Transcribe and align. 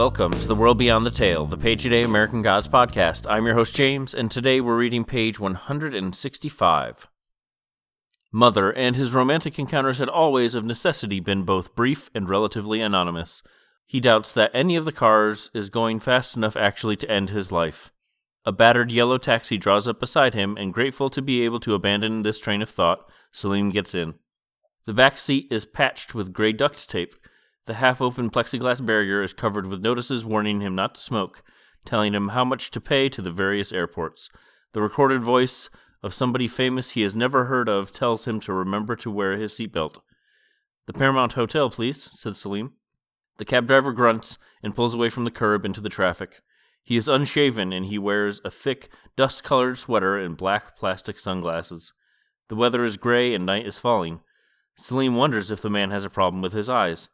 Welcome 0.00 0.32
to 0.32 0.48
the 0.48 0.54
World 0.54 0.78
Beyond 0.78 1.04
the 1.04 1.10
Tale, 1.10 1.44
the 1.44 1.58
Page 1.58 1.84
a 1.84 1.90
Day 1.90 2.02
American 2.04 2.40
Gods 2.40 2.66
podcast. 2.66 3.26
I'm 3.28 3.44
your 3.44 3.54
host, 3.54 3.74
James, 3.74 4.14
and 4.14 4.30
today 4.30 4.58
we're 4.58 4.78
reading 4.78 5.04
page 5.04 5.38
165. 5.38 7.06
Mother 8.32 8.72
and 8.72 8.96
his 8.96 9.12
romantic 9.12 9.58
encounters 9.58 9.98
had 9.98 10.08
always, 10.08 10.54
of 10.54 10.64
necessity, 10.64 11.20
been 11.20 11.42
both 11.42 11.74
brief 11.74 12.08
and 12.14 12.30
relatively 12.30 12.80
anonymous. 12.80 13.42
He 13.84 14.00
doubts 14.00 14.32
that 14.32 14.50
any 14.54 14.74
of 14.74 14.86
the 14.86 14.90
cars 14.90 15.50
is 15.52 15.68
going 15.68 16.00
fast 16.00 16.34
enough 16.34 16.56
actually 16.56 16.96
to 16.96 17.10
end 17.10 17.28
his 17.28 17.52
life. 17.52 17.92
A 18.46 18.52
battered 18.52 18.90
yellow 18.90 19.18
taxi 19.18 19.58
draws 19.58 19.86
up 19.86 20.00
beside 20.00 20.32
him, 20.32 20.56
and 20.56 20.72
grateful 20.72 21.10
to 21.10 21.20
be 21.20 21.42
able 21.42 21.60
to 21.60 21.74
abandon 21.74 22.22
this 22.22 22.38
train 22.38 22.62
of 22.62 22.70
thought, 22.70 23.06
Salim 23.32 23.68
gets 23.68 23.94
in. 23.94 24.14
The 24.86 24.94
back 24.94 25.18
seat 25.18 25.48
is 25.50 25.66
patched 25.66 26.14
with 26.14 26.32
gray 26.32 26.54
duct 26.54 26.88
tape, 26.88 27.12
the 27.66 27.74
half 27.74 28.00
open 28.00 28.30
plexiglass 28.30 28.84
barrier 28.84 29.22
is 29.22 29.32
covered 29.32 29.66
with 29.66 29.82
notices 29.82 30.24
warning 30.24 30.60
him 30.60 30.74
not 30.74 30.94
to 30.94 31.00
smoke, 31.00 31.42
telling 31.84 32.14
him 32.14 32.28
how 32.28 32.44
much 32.44 32.70
to 32.70 32.80
pay 32.80 33.08
to 33.08 33.22
the 33.22 33.30
various 33.30 33.72
airports. 33.72 34.28
The 34.72 34.82
recorded 34.82 35.22
voice 35.22 35.70
of 36.02 36.14
somebody 36.14 36.48
famous 36.48 36.92
he 36.92 37.02
has 37.02 37.14
never 37.14 37.44
heard 37.44 37.68
of 37.68 37.92
tells 37.92 38.26
him 38.26 38.40
to 38.40 38.52
remember 38.52 38.96
to 38.96 39.10
wear 39.10 39.36
his 39.36 39.52
seatbelt. 39.52 39.98
The 40.86 40.92
Paramount 40.92 41.34
Hotel, 41.34 41.70
please, 41.70 42.10
said 42.14 42.36
Salim. 42.36 42.72
The 43.36 43.44
cab 43.44 43.66
driver 43.66 43.92
grunts 43.92 44.38
and 44.62 44.74
pulls 44.74 44.94
away 44.94 45.08
from 45.08 45.24
the 45.24 45.30
curb 45.30 45.64
into 45.64 45.80
the 45.80 45.88
traffic. 45.88 46.42
He 46.82 46.96
is 46.96 47.08
unshaven 47.08 47.72
and 47.72 47.86
he 47.86 47.98
wears 47.98 48.40
a 48.44 48.50
thick, 48.50 48.90
dust 49.16 49.44
colored 49.44 49.78
sweater 49.78 50.18
and 50.18 50.36
black 50.36 50.76
plastic 50.76 51.18
sunglasses. 51.18 51.92
The 52.48 52.56
weather 52.56 52.82
is 52.84 52.96
gray 52.96 53.34
and 53.34 53.46
night 53.46 53.66
is 53.66 53.78
falling. 53.78 54.20
Salim 54.76 55.14
wonders 55.14 55.50
if 55.50 55.60
the 55.60 55.70
man 55.70 55.90
has 55.90 56.04
a 56.04 56.10
problem 56.10 56.42
with 56.42 56.52
his 56.52 56.68
eyes. 56.68 57.08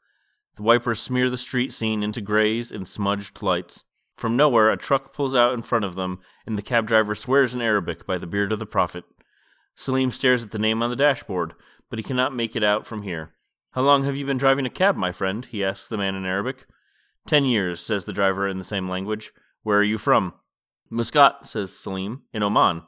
The 0.57 0.63
wipers 0.63 1.01
smear 1.01 1.29
the 1.29 1.37
street 1.37 1.73
scene 1.73 2.03
into 2.03 2.21
grays 2.21 2.73
and 2.73 2.89
smudged 2.89 3.43
lights. 3.43 3.85
From 4.17 4.37
nowhere, 4.37 4.71
a 4.71 4.77
truck 4.79 5.13
pulls 5.13 5.35
out 5.35 5.53
in 5.53 5.61
front 5.61 5.85
of 5.85 5.95
them, 5.95 6.21
and 6.47 6.57
the 6.57 6.63
cab 6.63 6.87
driver 6.87 7.15
swears 7.15 7.53
in 7.53 7.61
Arabic 7.61 8.07
by 8.07 8.17
the 8.17 8.27
beard 8.27 8.53
of 8.53 8.59
the 8.59 8.65
Prophet. 8.65 9.05
Salim 9.75 10.11
stares 10.11 10.43
at 10.43 10.53
the 10.53 10.59
name 10.59 10.83
on 10.83 10.89
the 10.89 10.97
dashboard, 10.97 11.53
but 11.91 11.99
he 11.99 12.03
cannot 12.03 12.35
make 12.35 12.57
it 12.57 12.65
out 12.65 12.87
from 12.87 13.03
here. 13.03 13.35
How 13.73 13.83
long 13.83 14.05
have 14.05 14.17
you 14.17 14.25
been 14.25 14.39
driving 14.39 14.65
a 14.65 14.71
cab, 14.71 14.97
my 14.97 15.13
friend? 15.13 15.45
he 15.45 15.63
asks 15.63 15.87
the 15.87 15.99
man 15.99 16.15
in 16.15 16.25
Arabic. 16.25 16.65
Ten 17.27 17.45
years, 17.45 17.81
says 17.81 18.07
the 18.07 18.13
driver 18.15 18.49
in 18.49 18.59
the 18.59 18.65
same 18.65 18.89
language. 18.89 19.33
Where 19.63 19.79
are 19.79 19.85
you 19.85 19.99
from? 19.99 20.33
Muscat, 20.89 21.47
says 21.47 21.79
Salim, 21.79 22.23
in 22.33 22.43
Oman. 22.43 22.85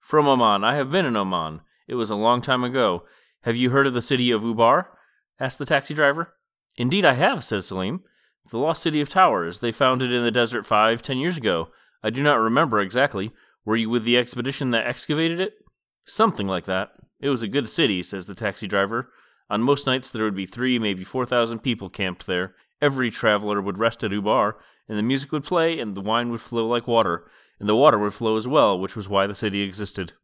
From 0.00 0.26
Oman. 0.26 0.64
I 0.64 0.76
have 0.76 0.90
been 0.90 1.04
in 1.04 1.16
Oman. 1.16 1.60
It 1.86 1.96
was 1.96 2.08
a 2.08 2.14
long 2.14 2.40
time 2.40 2.64
ago. 2.64 3.04
Have 3.42 3.56
you 3.56 3.68
heard 3.68 3.86
of 3.86 3.92
the 3.92 4.00
city 4.00 4.30
of 4.30 4.42
Ubar? 4.42 4.86
asked 5.38 5.58
the 5.58 5.66
taxi 5.66 5.92
driver. 5.92 6.32
Indeed, 6.76 7.04
I 7.04 7.14
have, 7.14 7.44
says 7.44 7.66
Salim. 7.66 8.02
The 8.50 8.58
lost 8.58 8.82
city 8.82 9.00
of 9.00 9.08
towers. 9.08 9.60
They 9.60 9.72
found 9.72 10.02
it 10.02 10.12
in 10.12 10.24
the 10.24 10.30
desert 10.30 10.66
five, 10.66 11.02
ten 11.02 11.18
years 11.18 11.36
ago. 11.36 11.68
I 12.02 12.10
do 12.10 12.22
not 12.22 12.40
remember 12.40 12.80
exactly. 12.80 13.32
Were 13.64 13.76
you 13.76 13.88
with 13.88 14.04
the 14.04 14.18
expedition 14.18 14.70
that 14.70 14.86
excavated 14.86 15.40
it? 15.40 15.54
Something 16.04 16.46
like 16.46 16.64
that. 16.64 16.90
It 17.20 17.28
was 17.28 17.42
a 17.42 17.48
good 17.48 17.68
city, 17.68 18.02
says 18.02 18.26
the 18.26 18.34
taxi 18.34 18.66
driver. 18.66 19.10
On 19.48 19.62
most 19.62 19.86
nights 19.86 20.10
there 20.10 20.24
would 20.24 20.34
be 20.34 20.46
three, 20.46 20.78
maybe 20.78 21.04
four 21.04 21.24
thousand 21.24 21.60
people 21.60 21.88
camped 21.88 22.26
there. 22.26 22.54
Every 22.80 23.10
traveler 23.10 23.60
would 23.60 23.78
rest 23.78 24.02
at 24.02 24.10
Ubar, 24.10 24.54
and 24.88 24.98
the 24.98 25.02
music 25.02 25.30
would 25.30 25.44
play, 25.44 25.78
and 25.78 25.94
the 25.94 26.00
wine 26.00 26.30
would 26.30 26.40
flow 26.40 26.66
like 26.66 26.88
water, 26.88 27.24
and 27.60 27.68
the 27.68 27.76
water 27.76 27.98
would 27.98 28.14
flow 28.14 28.36
as 28.36 28.48
well, 28.48 28.78
which 28.78 28.96
was 28.96 29.08
why 29.08 29.28
the 29.28 29.34
city 29.34 29.62
existed. 29.62 30.14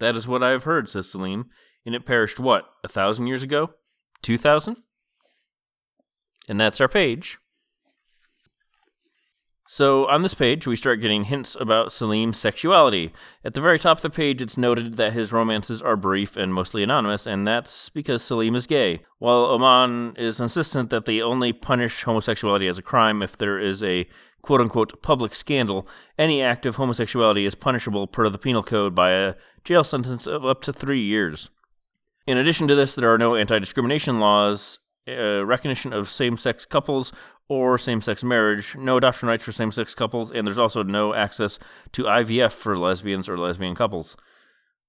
That 0.00 0.14
is 0.14 0.28
what 0.28 0.42
I 0.42 0.50
have 0.50 0.64
heard, 0.64 0.88
says 0.90 1.10
Salim. 1.10 1.48
And 1.86 1.94
it 1.94 2.04
perished 2.04 2.38
what, 2.38 2.66
a 2.84 2.88
thousand 2.88 3.28
years 3.28 3.42
ago? 3.42 3.70
Two 4.20 4.36
thousand? 4.36 4.76
And 6.48 6.58
that's 6.58 6.80
our 6.80 6.88
page. 6.88 7.38
So 9.70 10.06
on 10.06 10.22
this 10.22 10.32
page, 10.32 10.66
we 10.66 10.76
start 10.76 11.02
getting 11.02 11.24
hints 11.24 11.54
about 11.60 11.92
Salim's 11.92 12.38
sexuality. 12.38 13.12
At 13.44 13.52
the 13.52 13.60
very 13.60 13.78
top 13.78 13.98
of 13.98 14.02
the 14.02 14.08
page, 14.08 14.40
it's 14.40 14.56
noted 14.56 14.94
that 14.94 15.12
his 15.12 15.30
romances 15.30 15.82
are 15.82 15.94
brief 15.94 16.38
and 16.38 16.54
mostly 16.54 16.82
anonymous, 16.82 17.26
and 17.26 17.46
that's 17.46 17.90
because 17.90 18.22
Salim 18.22 18.54
is 18.54 18.66
gay. 18.66 19.02
While 19.18 19.44
Oman 19.44 20.16
is 20.16 20.40
insistent 20.40 20.88
that 20.88 21.04
they 21.04 21.20
only 21.20 21.52
punish 21.52 22.04
homosexuality 22.04 22.66
as 22.66 22.78
a 22.78 22.82
crime 22.82 23.20
if 23.20 23.36
there 23.36 23.58
is 23.58 23.82
a 23.82 24.08
quote 24.40 24.62
unquote 24.62 25.02
public 25.02 25.34
scandal, 25.34 25.86
any 26.18 26.40
act 26.40 26.64
of 26.64 26.76
homosexuality 26.76 27.44
is 27.44 27.54
punishable 27.54 28.06
per 28.06 28.30
the 28.30 28.38
penal 28.38 28.62
code 28.62 28.94
by 28.94 29.10
a 29.10 29.34
jail 29.64 29.84
sentence 29.84 30.26
of 30.26 30.46
up 30.46 30.62
to 30.62 30.72
three 30.72 31.02
years. 31.02 31.50
In 32.26 32.38
addition 32.38 32.68
to 32.68 32.74
this, 32.74 32.94
there 32.94 33.12
are 33.12 33.18
no 33.18 33.34
anti 33.34 33.58
discrimination 33.58 34.18
laws 34.18 34.78
uh, 35.08 35.44
recognition 35.44 35.92
of 35.92 36.08
same 36.08 36.36
sex 36.36 36.64
couples 36.64 37.12
or 37.48 37.78
same 37.78 38.02
sex 38.02 38.22
marriage, 38.22 38.76
no 38.76 38.98
adoption 38.98 39.28
rights 39.28 39.44
for 39.44 39.52
same 39.52 39.72
sex 39.72 39.94
couples, 39.94 40.30
and 40.30 40.46
there's 40.46 40.58
also 40.58 40.82
no 40.82 41.14
access 41.14 41.58
to 41.92 42.04
IVF 42.04 42.52
for 42.52 42.78
lesbians 42.78 43.28
or 43.28 43.38
lesbian 43.38 43.74
couples. 43.74 44.16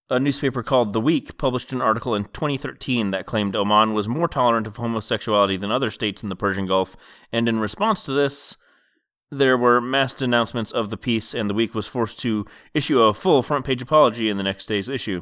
A 0.09 0.19
newspaper 0.19 0.63
called 0.63 0.91
The 0.91 0.99
Week 0.99 1.37
published 1.37 1.71
an 1.71 1.81
article 1.81 2.15
in 2.15 2.25
2013 2.25 3.11
that 3.11 3.25
claimed 3.25 3.55
Oman 3.55 3.93
was 3.93 4.09
more 4.09 4.27
tolerant 4.27 4.67
of 4.67 4.75
homosexuality 4.75 5.55
than 5.55 5.71
other 5.71 5.91
states 5.91 6.23
in 6.23 6.29
the 6.29 6.35
Persian 6.35 6.65
Gulf, 6.65 6.97
and 7.31 7.47
in 7.47 7.59
response 7.59 8.03
to 8.03 8.11
this, 8.11 8.57
there 9.31 9.57
were 9.57 9.79
mass 9.79 10.13
denouncements 10.13 10.71
of 10.71 10.89
the 10.89 10.97
piece, 10.97 11.33
and 11.33 11.49
The 11.49 11.53
Week 11.53 11.75
was 11.75 11.87
forced 11.87 12.19
to 12.21 12.45
issue 12.73 12.99
a 12.99 13.13
full 13.13 13.43
front 13.43 13.65
page 13.65 13.81
apology 13.81 14.29
in 14.29 14.37
the 14.37 14.43
next 14.43 14.65
day's 14.65 14.89
issue. 14.89 15.21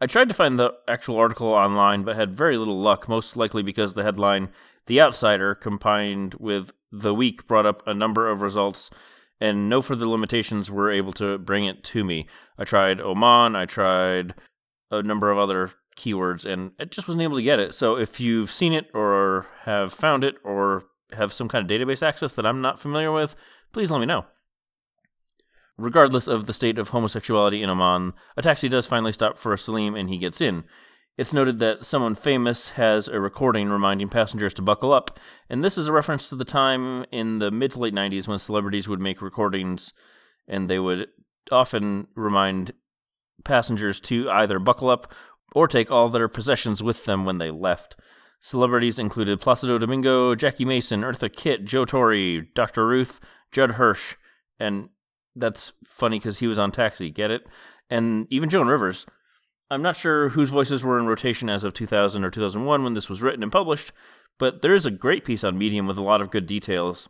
I 0.00 0.06
tried 0.06 0.28
to 0.28 0.34
find 0.34 0.58
the 0.58 0.74
actual 0.86 1.16
article 1.16 1.48
online, 1.48 2.04
but 2.04 2.16
had 2.16 2.36
very 2.36 2.56
little 2.56 2.80
luck, 2.80 3.08
most 3.08 3.36
likely 3.36 3.62
because 3.62 3.94
the 3.94 4.04
headline, 4.04 4.50
The 4.86 5.00
Outsider, 5.00 5.56
combined 5.56 6.34
with 6.34 6.70
The 6.92 7.14
Week, 7.14 7.48
brought 7.48 7.66
up 7.66 7.86
a 7.86 7.94
number 7.94 8.30
of 8.30 8.40
results, 8.40 8.90
and 9.40 9.68
no 9.68 9.82
further 9.82 10.06
limitations 10.06 10.70
were 10.70 10.90
able 10.90 11.12
to 11.14 11.38
bring 11.38 11.64
it 11.64 11.82
to 11.84 12.04
me. 12.04 12.28
I 12.56 12.64
tried 12.64 13.00
Oman, 13.00 13.56
I 13.56 13.66
tried 13.66 14.34
a 14.90 15.02
number 15.02 15.32
of 15.32 15.38
other 15.38 15.72
keywords, 15.96 16.44
and 16.44 16.72
it 16.78 16.92
just 16.92 17.08
wasn't 17.08 17.22
able 17.22 17.36
to 17.36 17.42
get 17.42 17.58
it. 17.58 17.74
So 17.74 17.96
if 17.96 18.20
you've 18.20 18.52
seen 18.52 18.72
it, 18.72 18.88
or 18.94 19.46
have 19.62 19.92
found 19.92 20.22
it, 20.22 20.36
or 20.44 20.84
have 21.12 21.32
some 21.32 21.48
kind 21.48 21.68
of 21.68 21.76
database 21.76 22.06
access 22.06 22.34
that 22.34 22.46
I'm 22.46 22.60
not 22.60 22.78
familiar 22.78 23.10
with, 23.10 23.34
please 23.72 23.90
let 23.90 23.98
me 23.98 24.06
know. 24.06 24.26
Regardless 25.78 26.26
of 26.26 26.46
the 26.46 26.52
state 26.52 26.76
of 26.76 26.88
homosexuality 26.88 27.62
in 27.62 27.70
Oman, 27.70 28.12
a 28.36 28.42
taxi 28.42 28.68
does 28.68 28.88
finally 28.88 29.12
stop 29.12 29.38
for 29.38 29.56
Salim 29.56 29.94
and 29.94 30.10
he 30.10 30.18
gets 30.18 30.40
in. 30.40 30.64
It's 31.16 31.32
noted 31.32 31.60
that 31.60 31.84
someone 31.84 32.16
famous 32.16 32.70
has 32.70 33.06
a 33.06 33.20
recording 33.20 33.68
reminding 33.70 34.08
passengers 34.08 34.54
to 34.54 34.62
buckle 34.62 34.92
up, 34.92 35.18
and 35.48 35.64
this 35.64 35.78
is 35.78 35.86
a 35.86 35.92
reference 35.92 36.28
to 36.28 36.36
the 36.36 36.44
time 36.44 37.04
in 37.12 37.38
the 37.38 37.50
mid 37.50 37.72
to 37.72 37.78
late 37.78 37.94
90s 37.94 38.26
when 38.26 38.38
celebrities 38.38 38.88
would 38.88 39.00
make 39.00 39.22
recordings 39.22 39.92
and 40.48 40.68
they 40.68 40.78
would 40.78 41.08
often 41.50 42.08
remind 42.16 42.72
passengers 43.44 44.00
to 44.00 44.28
either 44.30 44.58
buckle 44.58 44.88
up 44.88 45.12
or 45.54 45.68
take 45.68 45.90
all 45.90 46.08
their 46.08 46.28
possessions 46.28 46.82
with 46.82 47.04
them 47.04 47.24
when 47.24 47.38
they 47.38 47.50
left. 47.50 47.96
Celebrities 48.40 48.98
included 48.98 49.40
Placido 49.40 49.78
Domingo, 49.78 50.34
Jackie 50.34 50.64
Mason, 50.64 51.02
Eartha 51.02 51.32
Kitt, 51.32 51.64
Joe 51.64 51.84
Torre, 51.84 52.42
Dr. 52.54 52.86
Ruth, 52.86 53.20
Judd 53.50 53.72
Hirsch, 53.72 54.16
and 54.60 54.88
that's 55.38 55.72
funny 55.84 56.18
because 56.18 56.38
he 56.38 56.46
was 56.46 56.58
on 56.58 56.72
Taxi. 56.72 57.10
Get 57.10 57.30
it? 57.30 57.46
And 57.90 58.26
even 58.30 58.48
Joan 58.48 58.68
Rivers. 58.68 59.06
I'm 59.70 59.82
not 59.82 59.96
sure 59.96 60.30
whose 60.30 60.50
voices 60.50 60.82
were 60.82 60.98
in 60.98 61.06
rotation 61.06 61.50
as 61.50 61.62
of 61.62 61.74
2000 61.74 62.24
or 62.24 62.30
2001 62.30 62.84
when 62.84 62.94
this 62.94 63.08
was 63.08 63.20
written 63.20 63.42
and 63.42 63.52
published, 63.52 63.92
but 64.38 64.62
there 64.62 64.72
is 64.72 64.86
a 64.86 64.90
great 64.90 65.24
piece 65.24 65.44
on 65.44 65.58
Medium 65.58 65.86
with 65.86 65.98
a 65.98 66.02
lot 66.02 66.22
of 66.22 66.30
good 66.30 66.46
details. 66.46 67.08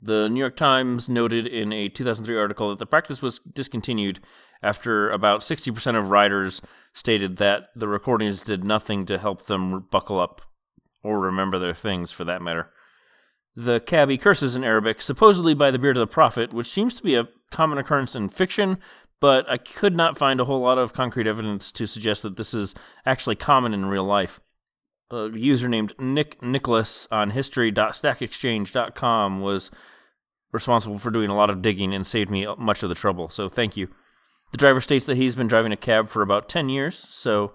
The 0.00 0.28
New 0.28 0.38
York 0.38 0.56
Times 0.56 1.08
noted 1.08 1.46
in 1.46 1.72
a 1.72 1.88
2003 1.88 2.36
article 2.38 2.70
that 2.70 2.78
the 2.78 2.86
practice 2.86 3.20
was 3.20 3.40
discontinued 3.40 4.20
after 4.62 5.10
about 5.10 5.40
60% 5.40 5.98
of 5.98 6.10
riders 6.10 6.62
stated 6.94 7.36
that 7.36 7.68
the 7.74 7.88
recordings 7.88 8.42
did 8.42 8.64
nothing 8.64 9.04
to 9.06 9.18
help 9.18 9.46
them 9.46 9.86
buckle 9.90 10.18
up 10.18 10.42
or 11.02 11.18
remember 11.18 11.58
their 11.58 11.74
things 11.74 12.12
for 12.12 12.24
that 12.24 12.42
matter. 12.42 12.70
The 13.56 13.80
cabbie 13.80 14.18
curses 14.18 14.56
in 14.56 14.64
Arabic, 14.64 15.02
supposedly 15.02 15.54
by 15.54 15.70
the 15.70 15.78
beard 15.78 15.96
of 15.96 16.00
the 16.00 16.12
prophet, 16.12 16.52
which 16.52 16.70
seems 16.70 16.94
to 16.94 17.02
be 17.02 17.14
a 17.14 17.28
common 17.50 17.78
occurrence 17.78 18.14
in 18.14 18.28
fiction, 18.28 18.78
but 19.20 19.48
I 19.48 19.56
could 19.58 19.96
not 19.96 20.18
find 20.18 20.40
a 20.40 20.44
whole 20.44 20.60
lot 20.60 20.78
of 20.78 20.92
concrete 20.92 21.26
evidence 21.26 21.72
to 21.72 21.86
suggest 21.86 22.22
that 22.22 22.36
this 22.36 22.54
is 22.54 22.74
actually 23.04 23.36
common 23.36 23.74
in 23.74 23.86
real 23.86 24.04
life. 24.04 24.40
A 25.10 25.30
user 25.32 25.68
named 25.68 25.94
Nick 25.98 26.40
Nicholas 26.42 27.08
on 27.10 27.30
history.stackexchange.com 27.30 29.40
was 29.40 29.70
responsible 30.52 30.98
for 30.98 31.10
doing 31.10 31.30
a 31.30 31.36
lot 31.36 31.50
of 31.50 31.62
digging 31.62 31.92
and 31.92 32.06
saved 32.06 32.30
me 32.30 32.46
much 32.58 32.82
of 32.82 32.88
the 32.88 32.94
trouble, 32.94 33.28
so 33.28 33.48
thank 33.48 33.76
you. 33.76 33.88
The 34.52 34.58
driver 34.58 34.80
states 34.80 35.06
that 35.06 35.16
he's 35.16 35.34
been 35.34 35.46
driving 35.46 35.72
a 35.72 35.76
cab 35.76 36.08
for 36.08 36.22
about 36.22 36.48
10 36.48 36.68
years, 36.68 36.96
so 36.96 37.52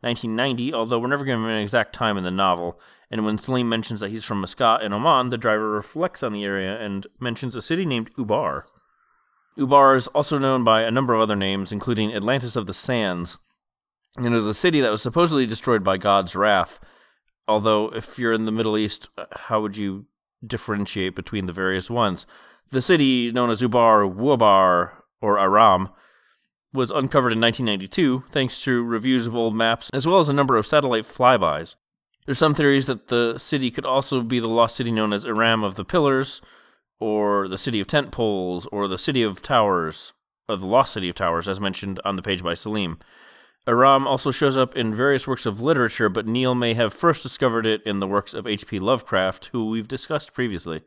1990, 0.00 0.72
although 0.72 0.98
we're 0.98 1.08
never 1.08 1.24
given 1.24 1.44
an 1.44 1.60
exact 1.60 1.92
time 1.92 2.16
in 2.16 2.24
the 2.24 2.30
novel. 2.30 2.80
And 3.10 3.24
when 3.24 3.38
Salim 3.38 3.68
mentions 3.68 4.00
that 4.00 4.10
he's 4.10 4.24
from 4.24 4.40
Muscat 4.40 4.82
in 4.82 4.92
Oman, 4.92 5.30
the 5.30 5.38
driver 5.38 5.70
reflects 5.70 6.22
on 6.22 6.32
the 6.32 6.44
area 6.44 6.78
and 6.78 7.06
mentions 7.18 7.56
a 7.56 7.62
city 7.62 7.84
named 7.84 8.14
Ubar. 8.16 8.64
Ubar 9.58 9.96
is 9.96 10.06
also 10.08 10.38
known 10.38 10.64
by 10.64 10.82
a 10.82 10.90
number 10.90 11.14
of 11.14 11.20
other 11.20 11.36
names, 11.36 11.72
including 11.72 12.14
Atlantis 12.14 12.56
of 12.56 12.66
the 12.66 12.74
Sands, 12.74 13.38
and 14.16 14.26
it 14.26 14.32
is 14.32 14.46
a 14.46 14.54
city 14.54 14.80
that 14.80 14.90
was 14.90 15.02
supposedly 15.02 15.46
destroyed 15.46 15.82
by 15.82 15.96
God's 15.96 16.36
wrath. 16.36 16.78
Although, 17.46 17.88
if 17.88 18.18
you're 18.18 18.32
in 18.32 18.44
the 18.44 18.52
Middle 18.52 18.76
East, 18.76 19.08
uh, 19.16 19.24
how 19.32 19.60
would 19.60 19.76
you 19.76 20.06
differentiate 20.46 21.14
between 21.14 21.46
the 21.46 21.52
various 21.52 21.90
ones. 21.90 22.26
The 22.70 22.82
city 22.82 23.32
known 23.32 23.50
as 23.50 23.62
Ubar 23.62 24.12
Wabar 24.12 24.90
or 25.20 25.38
Iram 25.38 25.88
was 26.72 26.90
uncovered 26.90 27.32
in 27.32 27.40
1992 27.40 28.24
thanks 28.30 28.60
to 28.62 28.82
reviews 28.82 29.26
of 29.26 29.34
old 29.34 29.54
maps 29.54 29.88
as 29.92 30.06
well 30.06 30.20
as 30.20 30.28
a 30.28 30.34
number 30.34 30.56
of 30.56 30.66
satellite 30.66 31.04
flybys. 31.04 31.76
There's 32.26 32.38
some 32.38 32.54
theories 32.54 32.86
that 32.86 33.08
the 33.08 33.38
city 33.38 33.70
could 33.70 33.86
also 33.86 34.20
be 34.20 34.38
the 34.38 34.48
lost 34.48 34.76
city 34.76 34.90
known 34.92 35.14
as 35.14 35.24
Iram 35.24 35.64
of 35.64 35.76
the 35.76 35.84
Pillars, 35.84 36.42
or 37.00 37.48
the 37.48 37.58
City 37.58 37.80
of 37.80 37.86
Tent 37.86 38.10
Poles, 38.10 38.66
or 38.72 38.88
the 38.88 38.98
City 38.98 39.22
of 39.22 39.42
Towers, 39.42 40.12
or 40.48 40.56
the 40.56 40.66
Lost 40.66 40.92
City 40.92 41.08
of 41.08 41.14
Towers, 41.14 41.48
as 41.48 41.60
mentioned 41.60 42.00
on 42.04 42.16
the 42.16 42.22
page 42.22 42.42
by 42.42 42.54
Salim. 42.54 42.98
Iram 43.66 44.06
also 44.06 44.30
shows 44.30 44.56
up 44.56 44.76
in 44.76 44.94
various 44.94 45.26
works 45.26 45.44
of 45.44 45.60
literature, 45.60 46.08
but 46.08 46.26
Neil 46.26 46.54
may 46.54 46.74
have 46.74 46.94
first 46.94 47.22
discovered 47.22 47.66
it 47.66 47.82
in 47.84 48.00
the 48.00 48.06
works 48.06 48.32
of 48.32 48.46
H.P. 48.46 48.78
Lovecraft, 48.78 49.50
who 49.52 49.68
we've 49.68 49.86
discussed 49.86 50.32
previously. 50.32 50.82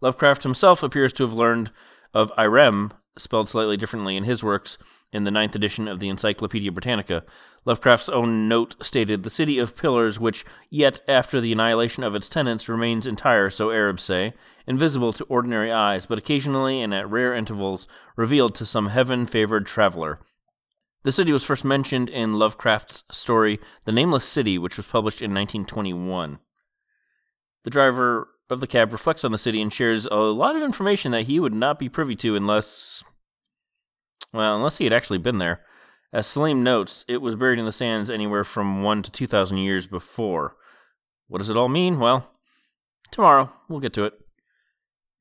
Lovecraft 0.00 0.42
himself 0.42 0.82
appears 0.82 1.12
to 1.14 1.22
have 1.24 1.34
learned 1.34 1.70
of 2.14 2.32
Irem, 2.38 2.92
spelled 3.16 3.48
slightly 3.48 3.76
differently 3.76 4.16
in 4.16 4.24
his 4.24 4.42
works, 4.42 4.78
in 5.12 5.24
the 5.24 5.30
ninth 5.30 5.54
edition 5.54 5.86
of 5.86 6.00
the 6.00 6.08
Encyclopedia 6.08 6.72
Britannica. 6.72 7.22
Lovecraft's 7.64 8.08
own 8.08 8.48
note 8.48 8.74
stated 8.84 9.22
the 9.22 9.30
city 9.30 9.58
of 9.58 9.76
pillars, 9.76 10.18
which, 10.18 10.44
yet 10.70 11.00
after 11.06 11.40
the 11.40 11.52
annihilation 11.52 12.02
of 12.02 12.14
its 12.14 12.28
tenants, 12.28 12.68
remains 12.68 13.06
entire, 13.06 13.48
so 13.48 13.70
Arabs 13.70 14.02
say, 14.02 14.34
invisible 14.66 15.12
to 15.12 15.24
ordinary 15.24 15.70
eyes, 15.70 16.06
but 16.06 16.18
occasionally 16.18 16.80
and 16.80 16.92
at 16.92 17.08
rare 17.08 17.34
intervals 17.34 17.86
revealed 18.16 18.54
to 18.56 18.66
some 18.66 18.88
heaven 18.88 19.24
favored 19.24 19.66
traveler. 19.66 20.18
The 21.04 21.12
city 21.12 21.32
was 21.32 21.44
first 21.44 21.64
mentioned 21.64 22.08
in 22.08 22.34
Lovecraft's 22.34 23.04
story, 23.10 23.60
The 23.84 23.92
Nameless 23.92 24.24
City, 24.24 24.58
which 24.58 24.76
was 24.76 24.86
published 24.86 25.20
in 25.20 25.32
1921. 25.32 26.38
The 27.62 27.70
driver 27.70 28.28
of 28.50 28.60
the 28.60 28.66
cab 28.66 28.92
reflects 28.92 29.24
on 29.24 29.32
the 29.32 29.38
city 29.38 29.60
and 29.60 29.72
shares 29.72 30.06
a 30.06 30.16
lot 30.16 30.56
of 30.56 30.62
information 30.62 31.12
that 31.12 31.26
he 31.26 31.40
would 31.40 31.54
not 31.54 31.78
be 31.78 31.88
privy 31.88 32.14
to 32.16 32.36
unless 32.36 33.02
well, 34.32 34.56
unless 34.56 34.78
he 34.78 34.84
had 34.84 34.92
actually 34.92 35.18
been 35.18 35.38
there. 35.38 35.60
As 36.12 36.26
Salim 36.26 36.62
notes, 36.62 37.04
it 37.08 37.18
was 37.18 37.36
buried 37.36 37.58
in 37.58 37.64
the 37.64 37.72
sands 37.72 38.10
anywhere 38.10 38.44
from 38.44 38.82
one 38.82 39.02
to 39.02 39.10
2,000 39.10 39.58
years 39.58 39.86
before. 39.86 40.56
What 41.28 41.38
does 41.38 41.50
it 41.50 41.56
all 41.56 41.68
mean? 41.68 41.98
Well, 41.98 42.28
tomorrow 43.10 43.52
we'll 43.68 43.80
get 43.80 43.92
to 43.94 44.04
it. 44.04 44.14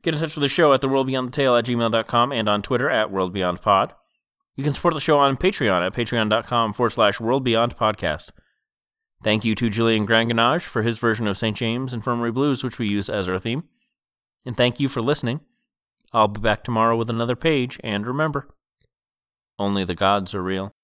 Get 0.03 0.13
in 0.13 0.19
touch 0.19 0.35
with 0.35 0.41
the 0.41 0.49
show 0.49 0.73
at 0.73 0.81
the 0.81 0.89
world 0.89 1.07
beyond 1.07 1.29
the 1.29 1.31
tale 1.31 1.55
at 1.55 1.65
gmail.com 1.65 2.31
and 2.31 2.49
on 2.49 2.61
Twitter 2.61 2.89
at 2.89 3.09
worldbeyondpod. 3.11 3.91
You 4.55 4.63
can 4.63 4.73
support 4.73 4.93
the 4.93 4.99
show 4.99 5.17
on 5.17 5.37
Patreon 5.37 5.85
at 5.85 5.93
patreon.com 5.93 6.73
forward 6.73 6.91
slash 6.91 7.17
worldbeyondpodcast. 7.17 8.31
Thank 9.23 9.45
you 9.45 9.55
to 9.55 9.69
Julian 9.69 10.05
Granganage 10.05 10.63
for 10.63 10.81
his 10.81 10.99
version 10.99 11.27
of 11.27 11.37
St. 11.37 11.55
James 11.55 11.93
Infirmary 11.93 12.31
Blues, 12.31 12.61
which 12.61 12.77
we 12.77 12.89
use 12.89 13.09
as 13.09 13.29
our 13.29 13.39
theme. 13.39 13.63
And 14.45 14.57
thank 14.57 14.81
you 14.81 14.89
for 14.89 15.01
listening. 15.01 15.39
I'll 16.11 16.27
be 16.27 16.41
back 16.41 16.63
tomorrow 16.63 16.97
with 16.97 17.09
another 17.09 17.37
page, 17.37 17.79
and 17.85 18.05
remember, 18.05 18.49
only 19.57 19.85
the 19.85 19.95
gods 19.95 20.35
are 20.35 20.43
real. 20.43 20.75